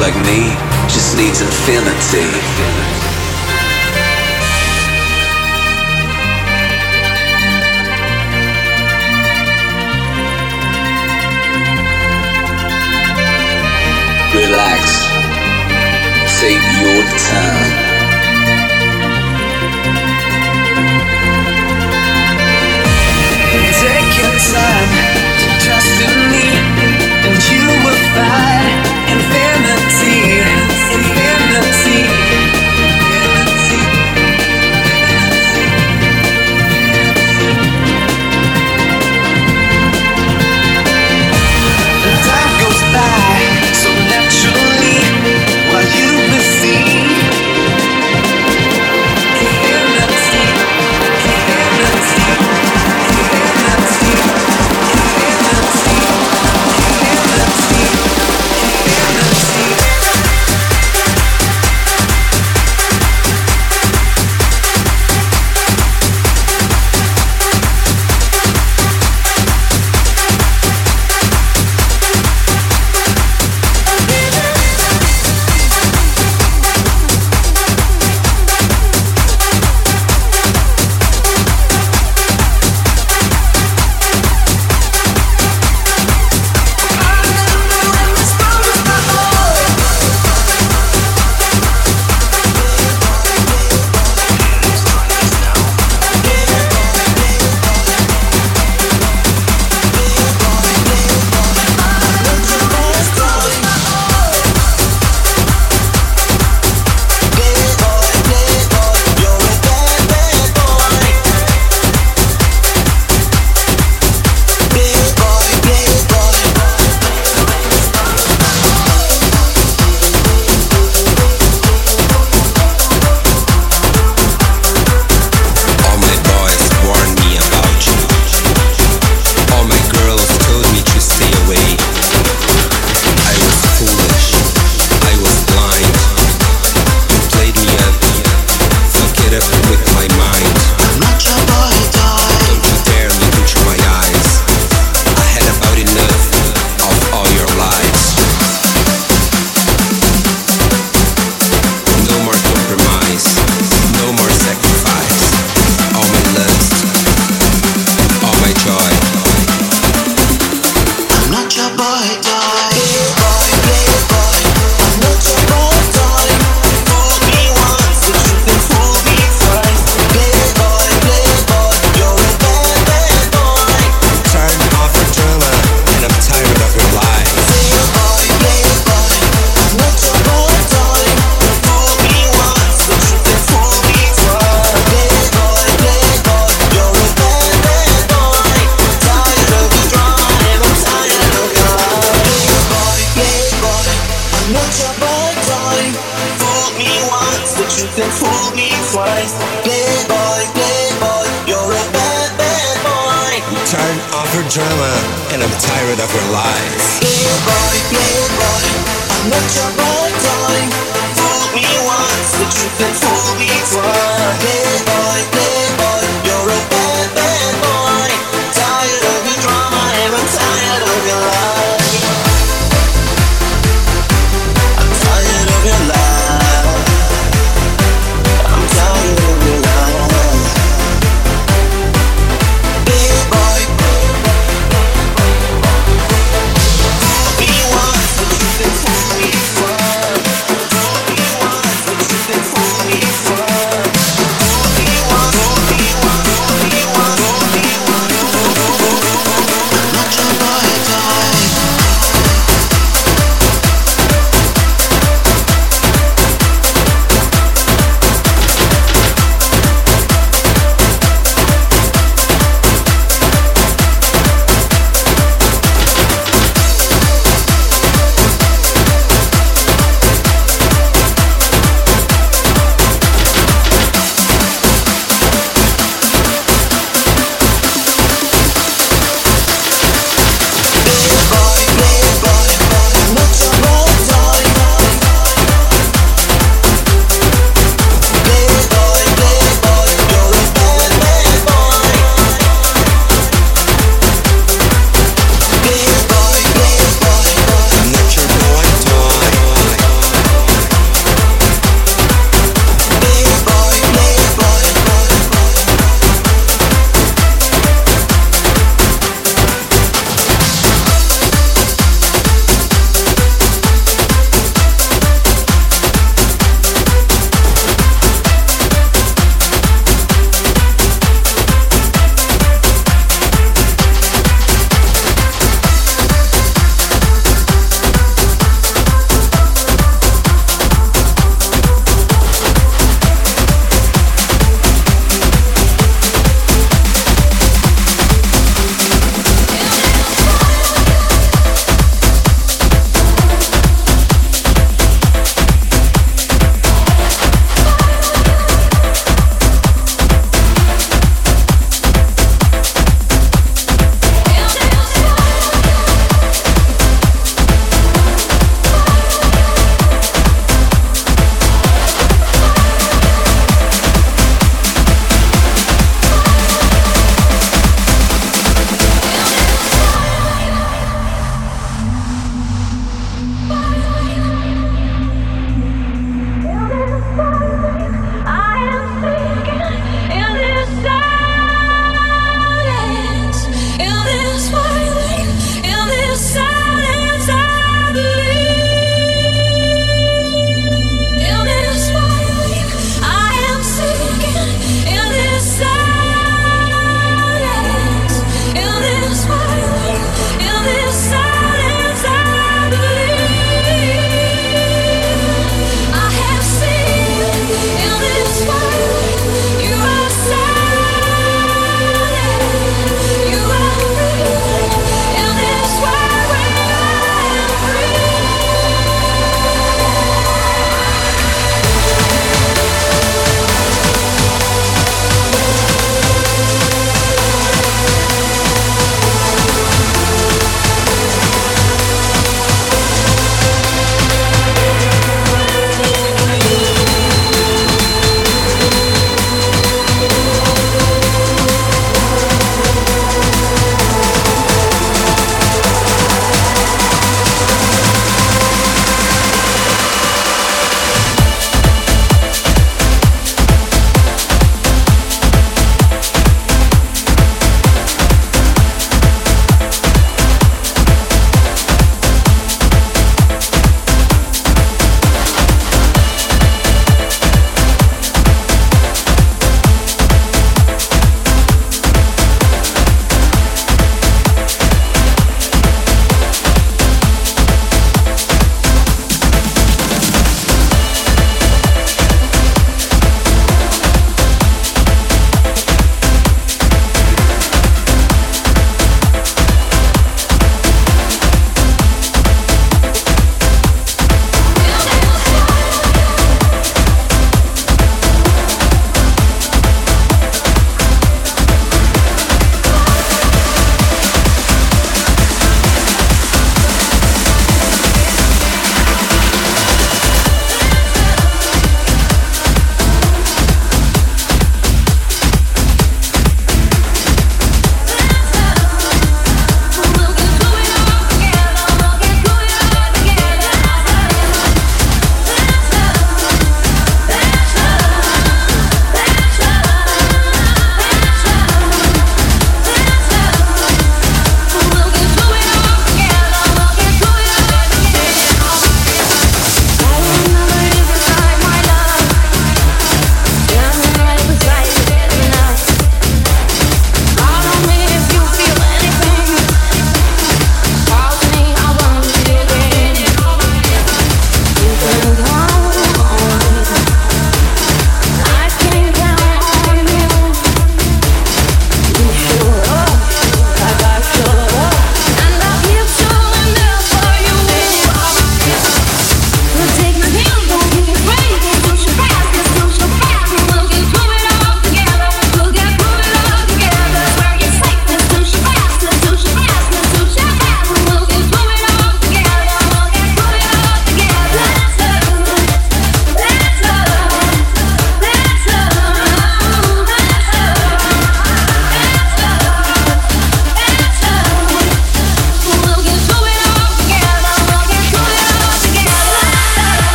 [0.00, 0.54] like me
[0.86, 2.28] just needs infinity.
[14.34, 15.08] Relax.
[16.40, 17.67] Take your time.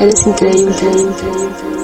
[0.00, 1.83] Eres increíble, increíble, increíble.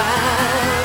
[0.00, 0.77] I'll,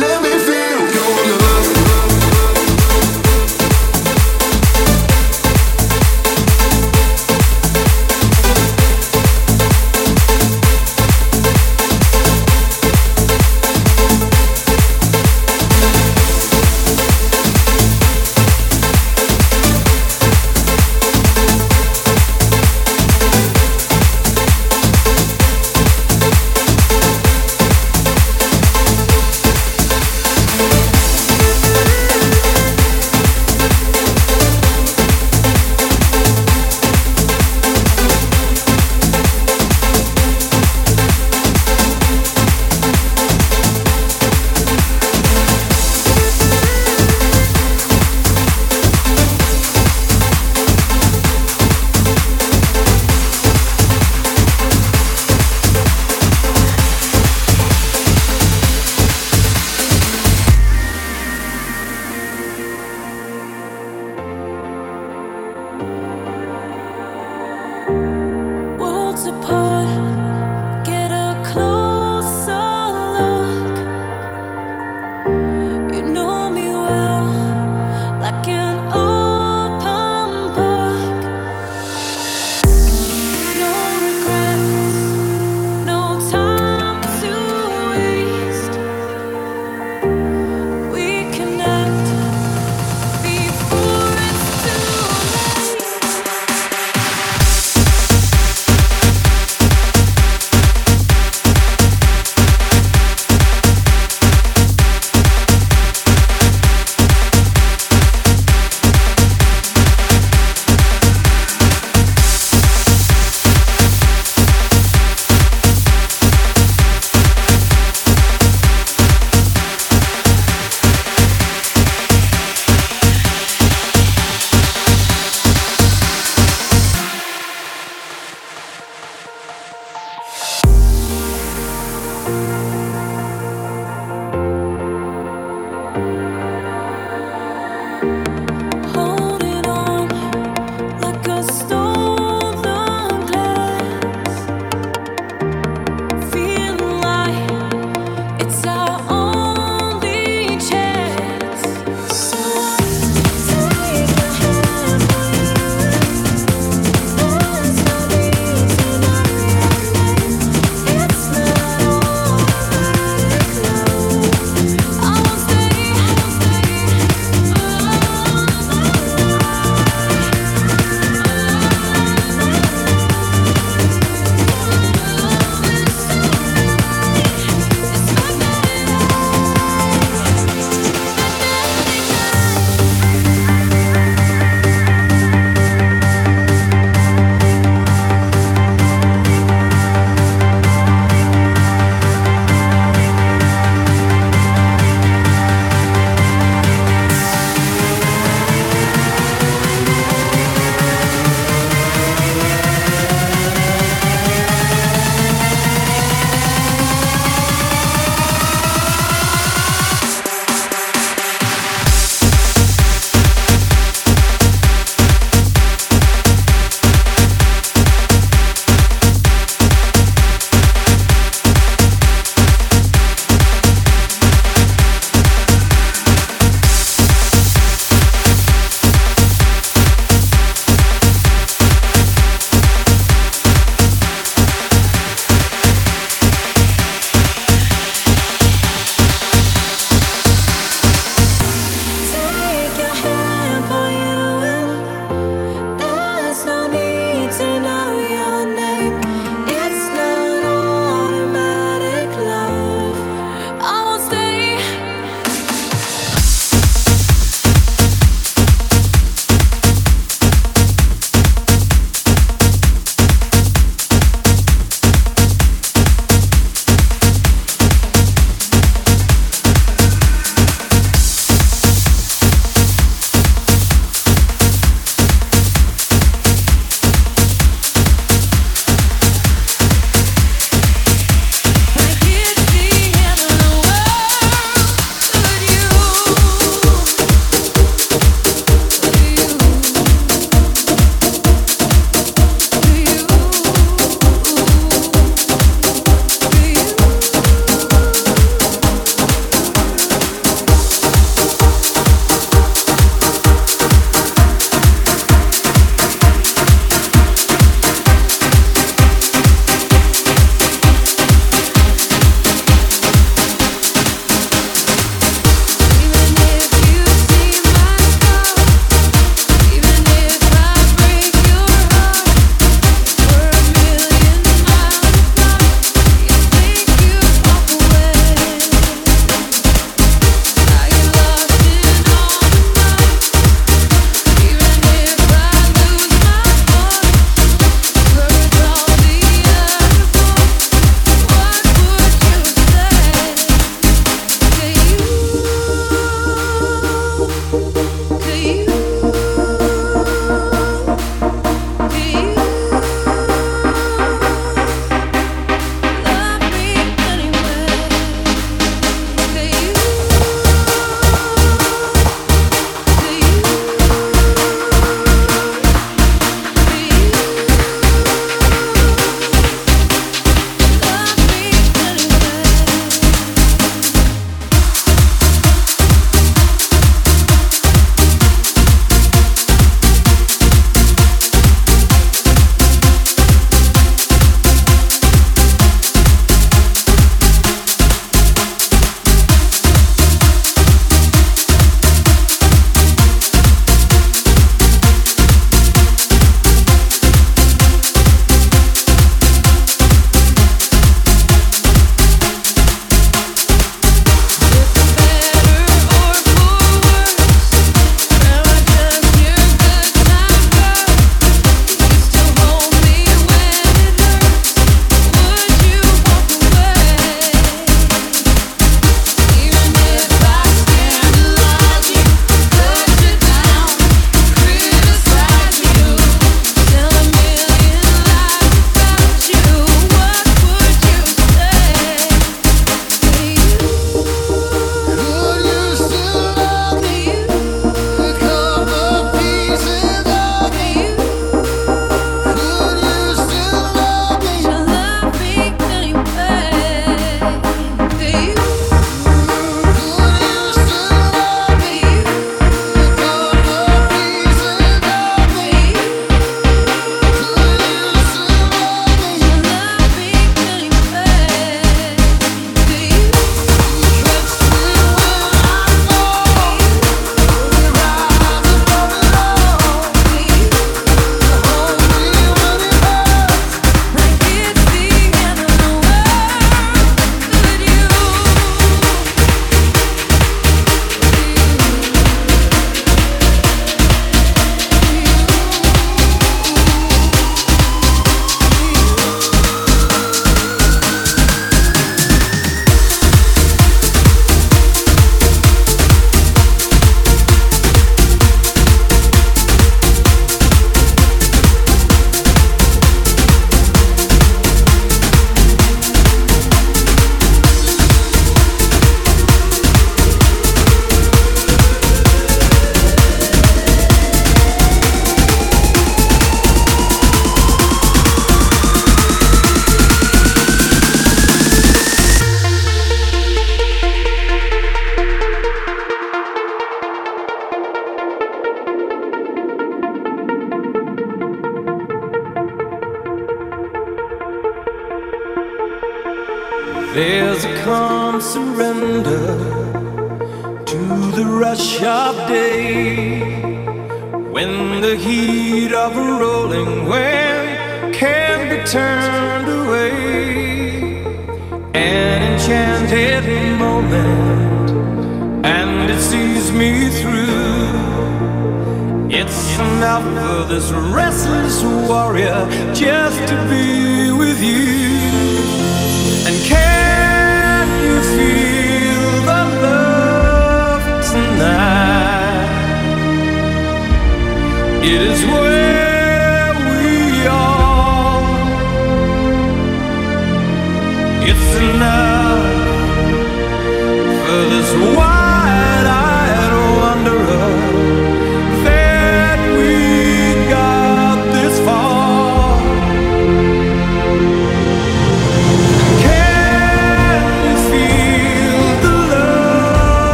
[0.00, 0.37] Let me